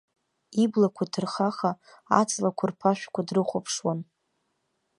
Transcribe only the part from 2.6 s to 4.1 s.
рԥашәқәа дрыхәаԥшуан.